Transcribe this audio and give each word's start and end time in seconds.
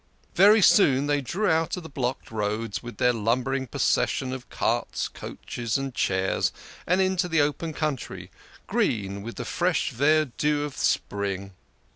Very 0.33 0.63
soon 0.63 1.05
they 1.05 1.21
drew 1.21 1.47
out 1.47 1.77
of 1.77 1.83
the 1.83 1.87
blocked 1.87 2.31
roads, 2.31 2.81
with 2.81 2.97
their 2.97 3.13
lumbering 3.13 3.67
procession 3.67 4.33
of 4.33 4.49
carts, 4.49 5.07
coaches, 5.07 5.77
and 5.77 5.93
chairs, 5.93 6.51
and 6.87 6.99
into 6.99 7.39
open 7.39 7.71
country, 7.71 8.31
green 8.65 9.21
with 9.21 9.35
the 9.35 9.45
fresh 9.45 9.91
verdure 9.91 10.65
of 10.65 10.73
the 10.73 10.79
spring. 10.81 11.53